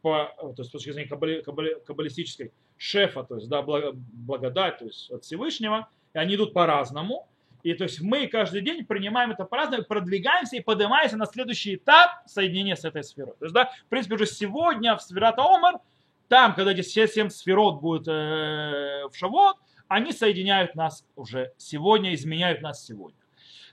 по, 0.00 0.32
то 0.38 0.54
есть, 0.58 0.70
с 0.70 0.72
точки 0.72 0.90
зрения 0.90 1.08
кабали, 1.08 1.40
кабали, 1.40 1.76
каббалистической 1.84 2.52
шефа, 2.76 3.24
то 3.24 3.36
есть 3.36 3.48
да, 3.48 3.62
благодать, 3.62 4.78
то 4.78 4.84
есть 4.84 5.10
от 5.10 5.24
Всевышнего, 5.24 5.88
и 6.14 6.18
они 6.18 6.36
идут 6.36 6.52
по-разному. 6.52 7.28
И 7.64 7.74
то 7.74 7.84
есть 7.84 8.00
мы 8.00 8.28
каждый 8.28 8.62
день 8.62 8.86
принимаем 8.86 9.32
это 9.32 9.44
по-разному, 9.44 9.82
продвигаемся 9.82 10.56
и 10.56 10.60
поднимаемся 10.60 11.16
на 11.16 11.26
следующий 11.26 11.74
этап 11.74 12.10
соединения 12.26 12.76
с 12.76 12.84
этой 12.84 13.02
сферой. 13.02 13.34
То 13.38 13.46
есть, 13.46 13.54
да, 13.54 13.72
в 13.86 13.88
принципе, 13.88 14.14
уже 14.14 14.26
сегодня 14.26 14.96
в 14.96 15.02
Сферата 15.02 15.42
Омар 15.42 15.80
там, 16.28 16.54
когда 16.54 16.72
эти 16.72 16.82
все 16.82 17.08
семь 17.08 17.30
сферот 17.30 17.80
будут 17.80 18.06
э, 18.08 19.06
в 19.10 19.12
Шавот, 19.14 19.56
они 19.88 20.12
соединяют 20.12 20.74
нас 20.74 21.04
уже 21.16 21.52
сегодня, 21.56 22.14
изменяют 22.14 22.60
нас 22.60 22.84
сегодня. 22.84 23.18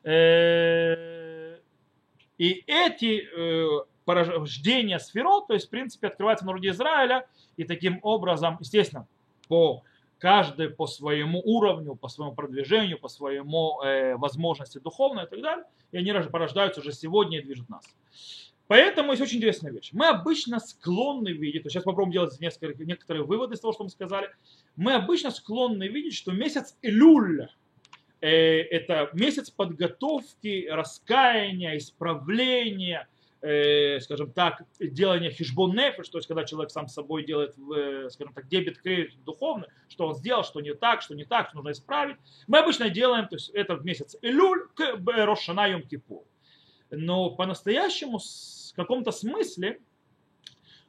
Э, 0.04 1.58
и 2.38 2.64
эти 2.68 3.24
э, 3.24 3.86
порождения 4.06 5.00
сферот, 5.00 5.48
то 5.48 5.54
есть, 5.54 5.68
в 5.68 5.70
принципе, 5.70 6.08
открываются 6.08 6.46
в 6.46 6.48
народе 6.48 6.70
Израиля, 6.70 7.28
и 7.58 7.64
таким 7.64 8.00
образом, 8.02 8.58
естественно, 8.60 9.08
по 9.48 9.84
каждый 10.20 10.70
по 10.70 10.88
своему 10.88 11.42
уровню, 11.44 11.96
по 11.96 12.08
своему 12.08 12.34
продвижению, 12.34 13.00
по 13.00 13.10
своему 13.10 13.82
э, 13.82 14.16
возможности 14.16 14.80
духовной 14.80 15.26
и 15.26 15.28
так 15.28 15.42
далее, 15.42 15.66
и 15.92 15.98
они 15.98 16.12
порождаются 16.30 16.82
уже 16.82 16.94
сегодня 16.94 17.40
и 17.40 17.42
движут 17.42 17.70
нас. 17.70 17.84
Поэтому 18.68 19.12
есть 19.12 19.22
очень 19.22 19.38
интересная 19.38 19.72
вещь. 19.72 19.90
Мы 19.94 20.08
обычно 20.08 20.60
склонны 20.60 21.30
видеть, 21.30 21.64
сейчас 21.66 21.84
попробуем 21.84 22.14
делать 22.14 22.40
несколько, 22.40 22.84
некоторые 22.84 23.24
выводы 23.24 23.56
из 23.56 23.60
того, 23.60 23.74
что 23.74 23.84
мы 23.84 23.90
сказали. 23.90 24.30
Мы 24.76 24.94
обычно 24.94 25.30
склонны 25.30 25.88
видеть, 25.88 26.16
что 26.16 26.32
месяц 26.32 26.76
Илюль 26.82 27.48
э, 28.22 28.28
это 28.28 29.10
месяц 29.14 29.52
подготовки, 29.52 30.68
раскаяния, 30.68 31.78
исправления, 31.78 33.08
э, 33.42 34.00
скажем 34.00 34.32
так, 34.32 34.64
делания 34.80 35.30
хижбон 35.30 35.76
нефиш, 35.76 36.10
то 36.10 36.18
есть 36.18 36.28
когда 36.28 36.44
человек 36.44 36.72
сам 36.72 36.88
с 36.88 36.94
собой 36.96 37.24
делает, 37.24 37.54
э, 37.58 38.10
скажем 38.10 38.34
так, 38.34 38.48
дебет 38.48 38.80
кредит 38.80 39.24
духовный, 39.26 39.68
что 39.90 40.08
он 40.08 40.16
сделал, 40.16 40.44
что 40.44 40.60
не 40.62 40.74
так, 40.74 41.04
что 41.04 41.14
не 41.14 41.26
так, 41.26 41.50
что 41.50 41.58
нужно 41.58 41.72
исправить. 41.72 42.18
Мы 42.48 42.58
обычно 42.58 42.90
делаем, 42.90 43.28
то 43.28 43.36
есть 43.36 43.50
это 43.50 43.76
в 43.76 43.86
месяц 43.86 44.16
Илюль 44.24 44.68
к 44.74 44.98
Рошана 45.06 45.70
Йом 45.70 45.84
Кипур. 45.84 46.24
Но 46.92 47.32
по-настоящему 47.32 48.20
в 48.76 48.78
каком-то 48.78 49.14
смысле 49.14 49.80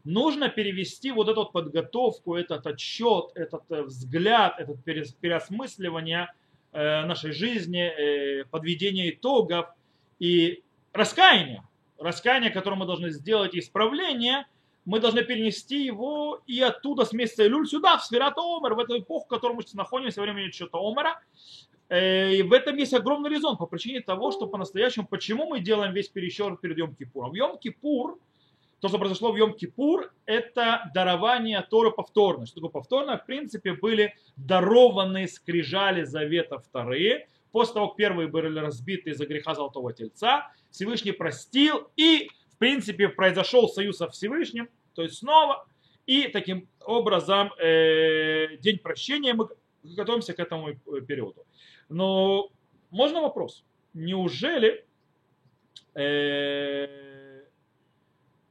нужно 0.03 0.49
перевести 0.49 1.13
вот 1.13 1.29
эту 1.29 1.47
подготовку, 1.47 2.35
этот 2.35 2.67
отчет, 2.67 3.31
этот 3.37 3.63
э, 3.71 3.83
взгляд, 3.83 4.59
это 4.59 4.75
переосмысливание 5.21 6.33
э, 6.73 7.05
нашей 7.05 7.31
жизни, 7.31 7.83
э, 7.83 8.45
подведение 8.47 9.11
итогов 9.11 9.69
и 10.19 10.65
раскаяние. 10.93 11.63
Раскаяние, 11.97 12.51
которое 12.51 12.77
мы 12.77 12.87
должны 12.87 13.11
сделать, 13.11 13.55
исправление, 13.55 14.47
мы 14.85 14.99
должны 14.99 15.23
перенести 15.23 15.85
его 15.85 16.43
и 16.45 16.61
оттуда 16.61 17.05
с 17.05 17.13
месяца 17.13 17.47
Илюль 17.47 17.69
сюда, 17.69 17.99
в 17.99 18.05
Сферат 18.05 18.37
Омер, 18.37 18.75
в 18.75 18.81
эту 18.81 18.99
эпоху, 18.99 19.27
в 19.27 19.29
которой 19.29 19.53
мы 19.53 19.63
находимся 19.75 20.21
во 20.21 20.25
время 20.25 20.49
отчета 20.49 20.77
Омера. 20.79 21.21
И 21.89 22.43
в 22.43 22.53
этом 22.53 22.77
есть 22.77 22.95
огромный 22.95 23.31
резон 23.31 23.57
по 23.57 23.67
причине 23.67 24.01
того, 24.01 24.33
что 24.33 24.47
по-настоящему, 24.47 25.07
почему 25.07 25.47
мы 25.47 25.61
делаем 25.61 25.93
весь 25.93 26.09
пересчет 26.09 26.61
перед 26.61 26.79
Йом-Кипуром. 26.79 27.31
В 27.31 27.35
Йом-Кипур, 27.35 28.19
то, 28.81 28.89
что 28.89 28.99
произошло 28.99 29.31
в 29.31 29.37
Йом-Кипур, 29.37 30.11
это 30.27 30.91
дарование 30.93 31.63
Торы 31.63 31.93
повторно. 31.93 32.45
Что 32.45 32.57
такое 32.57 32.71
повторно? 32.71 33.19
В 33.19 33.25
принципе, 33.25 33.73
были 33.73 34.15
дарованы 34.37 35.29
скрижали 35.29 36.03
завета 36.03 36.59
вторые. 36.59 37.29
После 37.53 37.75
того, 37.75 37.89
как 37.89 37.97
первые 37.97 38.29
были 38.29 38.59
разбиты 38.59 39.11
из-за 39.11 39.25
греха 39.25 39.55
Золотого 39.55 39.93
Тельца, 39.93 40.51
Всевышний 40.71 41.13
простил 41.13 41.89
и, 41.97 42.29
в 42.53 42.59
принципе, 42.59 43.09
произошел 43.09 43.69
союз 43.69 43.99
со 43.99 44.09
Всевышним, 44.11 44.69
то 44.95 45.03
есть 45.03 45.19
снова. 45.19 45.67
И 46.05 46.29
таким 46.29 46.69
образом 46.85 47.53
э, 47.59 48.59
день 48.59 48.79
прощения 48.79 49.33
мы 49.33 49.49
готовимся 49.83 50.35
к 50.35 50.39
этому 50.39 50.75
периоду. 51.07 51.46
Но 51.89 52.51
можно 52.91 53.21
вопрос? 53.21 53.65
Неужели 53.95 54.85
э, 55.95 57.07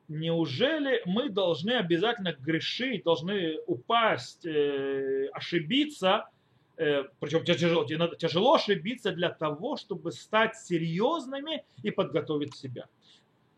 неужели 0.08 1.02
мы 1.06 1.30
должны 1.30 1.72
обязательно 1.72 2.34
грешить, 2.34 3.04
должны 3.04 3.60
упасть, 3.68 4.46
э, 4.46 5.28
ошибиться, 5.34 6.30
э, 6.78 7.04
причем 7.20 7.44
тяжело, 7.44 7.86
тяжело 7.86 8.56
ошибиться 8.56 9.12
для 9.12 9.30
того, 9.30 9.78
чтобы 9.78 10.12
стать 10.12 10.56
серьезными 10.56 11.64
и 11.84 11.92
подготовить 11.92 12.56
себя. 12.56 12.88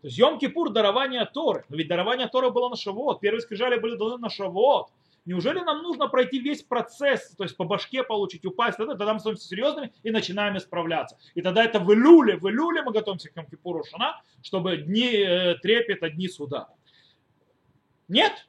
То 0.01 0.07
есть 0.07 0.19
Йом-Кипур– 0.19 0.69
дарование 0.74 1.25
Торы. 1.25 1.65
Но 1.69 1.75
ведь 1.75 1.88
дарование 1.88 2.27
Торы 2.27 2.51
было 2.51 2.69
на 2.69 2.75
Шавуот. 2.75 3.19
Первые 3.19 3.41
скрижали 3.41 3.79
были 3.79 3.98
даны 3.98 4.17
на 4.17 4.29
Шавуот. 4.29 4.89
Неужели 5.27 5.60
нам 5.60 5.84
нужно 5.84 6.07
пройти 6.07 6.39
весь 6.39 6.63
процесс, 6.63 7.36
то 7.36 7.43
есть 7.43 7.57
по 7.57 7.65
башке 7.65 8.01
получить, 8.01 8.46
упасть, 8.46 8.77
тогда, 8.77 8.96
тогда 8.96 9.13
мы 9.13 9.19
становимся 9.19 9.46
серьезными 9.46 9.93
и 10.01 10.10
начинаем 10.10 10.57
исправляться. 10.57 11.17
И 11.36 11.41
тогда 11.41 11.65
это 11.65 11.81
в 11.81 11.93
Илюле, 11.93 12.38
в 12.38 12.50
Илюле 12.50 12.81
мы 12.81 12.93
готовимся 12.93 13.29
к 13.29 13.36
Йом-Кипуру 13.36 13.84
Шана, 13.84 14.22
чтобы 14.41 14.77
дни 14.77 15.17
э, 15.17 15.55
трепета, 15.55 16.10
дни 16.10 16.29
суда. 16.29 16.69
Нет, 18.07 18.48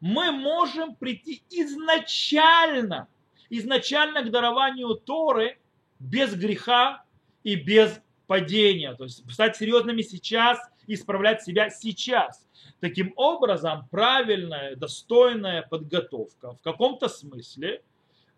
мы 0.00 0.32
можем 0.32 0.94
прийти 0.96 1.42
изначально, 1.50 3.08
изначально 3.50 4.22
к 4.22 4.30
дарованию 4.30 4.94
Торы 4.94 5.58
без 5.98 6.34
греха 6.34 7.04
и 7.42 7.54
без 7.54 8.00
падения. 8.26 8.94
То 8.94 9.04
есть 9.04 9.30
стать 9.30 9.58
серьезными 9.58 10.00
сейчас 10.00 10.58
исправлять 10.86 11.42
себя 11.42 11.68
сейчас. 11.68 12.43
Таким 12.80 13.12
образом, 13.16 13.88
правильная, 13.90 14.76
достойная 14.76 15.62
подготовка 15.62 16.52
в 16.52 16.60
каком-то 16.62 17.08
смысле, 17.08 17.82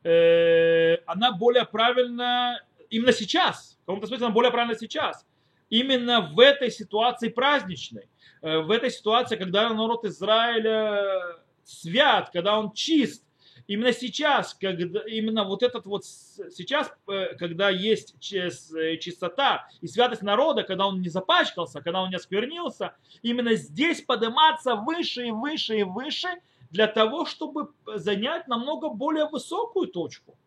э, 0.05 0.97
она 1.07 1.33
более 1.33 1.65
правильна 1.65 2.61
именно 2.91 3.13
сейчас. 3.13 3.79
В 3.83 3.87
каком-то 3.87 4.07
смысле 4.07 4.27
она 4.27 4.35
более 4.35 4.53
правильна 4.53 4.79
сейчас. 4.79 5.27
Именно 5.69 6.33
в 6.33 6.39
этой 6.39 6.71
ситуации 6.71 7.29
праздничной, 7.29 8.09
э, 8.43 8.59
в 8.59 8.71
этой 8.71 8.91
ситуации, 8.91 9.37
когда 9.37 9.69
народ 9.71 10.05
Израиля 10.05 11.39
свят, 11.65 12.31
когда 12.33 12.59
он 12.59 12.73
чист, 12.73 13.26
Именно 13.67 13.93
сейчас, 13.93 14.55
когда, 14.55 15.01
именно 15.01 15.45
вот 15.45 15.63
этот 15.63 15.87
вот 15.87 16.05
сейчас, 16.05 16.93
э, 17.09 17.35
когда 17.35 17.69
есть 17.69 18.15
э, 18.33 18.97
чистота 18.99 19.69
и 19.81 19.89
святость 19.89 20.23
народа, 20.23 20.63
когда 20.63 20.87
он 20.87 21.01
не 21.01 21.09
запачкался, 21.09 21.81
когда 21.81 22.03
он 22.03 22.11
не 22.11 22.17
осквернился, 22.17 22.95
именно 23.23 23.55
здесь 23.55 24.03
подниматься 24.03 24.77
выше 24.77 25.27
и 25.27 25.31
выше 25.33 25.79
и 25.79 25.83
выше 25.83 26.29
для 26.71 26.87
того, 26.87 27.27
чтобы 27.27 27.71
занять 27.87 28.47
намного 28.47 28.89
более 28.89 29.27
высокую 29.29 29.89
точку, 29.89 30.39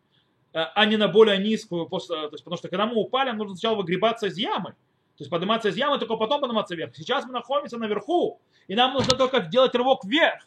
э, 0.54 0.60
а 0.74 0.86
не 0.86 0.96
на 0.96 1.08
более 1.08 1.36
низкую. 1.36 1.86
После, 1.88 2.16
то 2.16 2.32
есть, 2.32 2.44
потому 2.44 2.56
что 2.56 2.68
когда 2.68 2.86
мы 2.86 2.94
упали, 2.96 3.32
нужно 3.32 3.54
сначала 3.54 3.76
выгребаться 3.76 4.28
из 4.28 4.38
ямы. 4.38 4.70
То 5.18 5.24
есть 5.24 5.30
подниматься 5.30 5.68
из 5.68 5.76
ямы, 5.76 5.98
только 5.98 6.16
потом 6.16 6.40
подниматься 6.40 6.74
вверх. 6.74 6.96
Сейчас 6.96 7.26
мы 7.26 7.32
находимся 7.32 7.76
наверху, 7.76 8.40
и 8.66 8.74
нам 8.74 8.94
нужно 8.94 9.14
только 9.18 9.40
делать 9.40 9.74
рывок 9.74 10.06
вверх. 10.06 10.46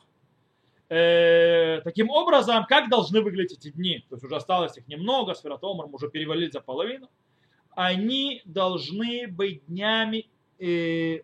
Э, 0.95 1.81
таким 1.83 2.11
образом, 2.11 2.67
как 2.69 2.87
должны 2.87 3.21
выглядеть 3.21 3.57
эти 3.57 3.73
дни? 3.73 4.05
То 4.09 4.15
есть 4.15 4.23
уже 4.23 4.35
осталось 4.35 4.77
их 4.77 4.87
немного, 4.87 5.33
с 5.33 5.41
Фератомором 5.41 5.91
уже 5.95 6.07
перевалили 6.07 6.51
за 6.51 6.61
половину. 6.61 7.09
Они 7.71 8.43
должны 8.45 9.27
быть 9.27 9.65
днями 9.65 10.29
э, 10.59 11.21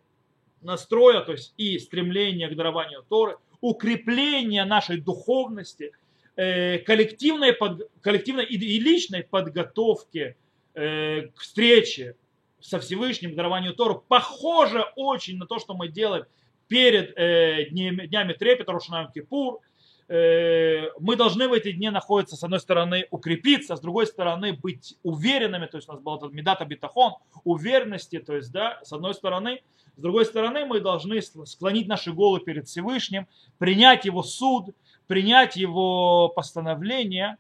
настроя, 0.62 1.22
то 1.22 1.34
есть 1.34 1.54
и 1.58 1.78
стремления 1.78 2.50
к 2.50 2.56
дарованию 2.56 3.06
Торы, 3.08 3.38
укрепления 3.62 4.66
нашей 4.66 5.00
духовности, 5.00 5.92
э, 6.36 6.80
коллективной, 6.80 7.54
под, 7.54 7.92
коллективной 8.02 8.46
и, 8.46 8.56
и 8.56 8.80
личной 8.80 9.22
подготовки 9.22 10.36
э, 10.74 11.28
к 11.28 11.42
встрече 11.42 12.16
со 12.60 12.80
Всевышним, 12.80 13.34
к 13.34 13.36
дарованию 13.36 13.76
Торы, 13.76 14.00
похоже 14.08 14.84
очень 14.96 15.38
на 15.38 15.46
то, 15.46 15.60
что 15.60 15.76
мы 15.76 15.90
делаем 15.90 16.26
перед 16.70 17.18
э, 17.18 17.66
днями, 17.72 18.06
днями 18.06 18.34
трепета, 18.34 18.72
Рошанаем 18.72 19.12
Кипур, 19.12 19.60
э, 20.08 20.86
мы 21.00 21.18
должны 21.18 21.50
в 21.50 21.54
эти 21.54 21.74
дни 21.74 21.90
находиться, 21.90 22.38
с 22.38 22.44
одной 22.44 22.60
стороны, 22.60 23.08
укрепиться, 23.10 23.76
с 23.76 23.82
другой 23.82 24.08
стороны, 24.08 24.54
быть 24.54 24.96
уверенными, 25.04 25.66
то 25.66 25.78
есть 25.78 25.90
у 25.90 25.94
нас 25.94 26.02
был 26.02 26.16
этот 26.16 26.32
медата 26.32 26.64
битахон, 26.64 27.16
уверенности, 27.44 28.20
то 28.20 28.36
есть, 28.36 28.52
да, 28.52 28.80
с 28.84 28.94
одной 28.94 29.14
стороны, 29.16 29.62
с 29.98 30.02
другой 30.02 30.26
стороны, 30.26 30.66
мы 30.66 30.80
должны 30.80 31.22
склонить 31.22 31.88
наши 31.88 32.14
головы 32.14 32.40
перед 32.40 32.68
Всевышним, 32.68 33.28
принять 33.58 34.06
его 34.06 34.24
суд, 34.24 34.76
принять 35.08 35.58
его 35.58 36.30
постановление, 36.30 37.38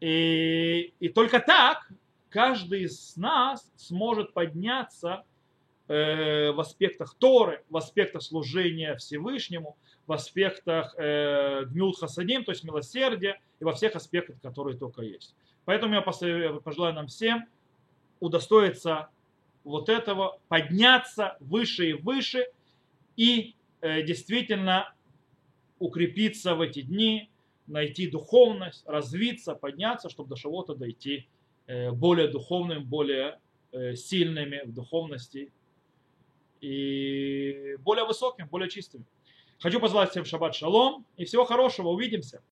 и, 0.00 0.92
и 0.98 1.08
только 1.08 1.38
так 1.38 1.88
каждый 2.28 2.82
из 2.82 3.16
нас 3.16 3.70
сможет 3.76 4.34
подняться 4.34 5.22
в 5.92 6.60
аспектах 6.60 7.14
Торы, 7.18 7.62
в 7.68 7.76
аспектах 7.76 8.22
служения 8.22 8.96
Всевышнему, 8.96 9.76
в 10.06 10.12
аспектах 10.12 10.94
э, 10.96 11.64
гмюл 11.66 11.92
хасадим, 11.92 12.44
то 12.44 12.52
есть 12.52 12.64
милосердия, 12.64 13.40
и 13.60 13.64
во 13.64 13.74
всех 13.74 13.94
аспектах, 13.94 14.40
которые 14.40 14.78
только 14.78 15.02
есть. 15.02 15.34
Поэтому 15.66 15.94
я 15.94 16.00
пожелаю 16.00 16.94
нам 16.94 17.08
всем 17.08 17.46
удостоиться 18.20 19.10
вот 19.64 19.88
этого, 19.88 20.38
подняться 20.48 21.36
выше 21.40 21.90
и 21.90 21.92
выше 21.92 22.46
и 23.16 23.54
э, 23.80 24.02
действительно 24.02 24.94
укрепиться 25.78 26.54
в 26.54 26.62
эти 26.62 26.80
дни, 26.80 27.28
найти 27.66 28.10
духовность, 28.10 28.82
развиться, 28.86 29.54
подняться, 29.54 30.08
чтобы 30.08 30.30
до 30.30 30.36
чего-то 30.36 30.74
дойти 30.74 31.28
более 31.92 32.28
духовным, 32.28 32.84
более 32.84 33.38
сильными 33.94 34.62
в 34.64 34.74
духовности 34.74 35.52
и 36.62 37.76
более 37.80 38.06
высоким, 38.06 38.48
более 38.48 38.70
чистым. 38.70 39.04
Хочу 39.60 39.80
позвать 39.80 40.10
всем 40.10 40.24
шаббат 40.24 40.54
шалом 40.54 41.04
и 41.16 41.24
всего 41.24 41.44
хорошего. 41.44 41.88
Увидимся. 41.88 42.42